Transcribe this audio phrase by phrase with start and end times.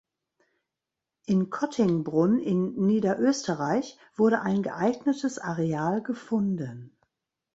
[1.27, 6.97] In Kottingbrunn in Niederösterreich wurde ein geeignetes Areal gefunden.